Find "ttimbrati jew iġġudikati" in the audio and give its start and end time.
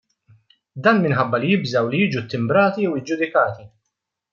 2.27-3.73